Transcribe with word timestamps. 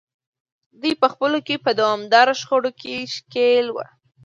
دوی 0.81 0.93
په 1.01 1.07
خپلو 1.13 1.37
کې 1.47 1.55
په 1.65 1.71
دوامداره 1.79 2.33
شخړو 2.41 2.71
کې 2.81 3.11
ښکېل 3.15 3.67
وو. 3.71 3.83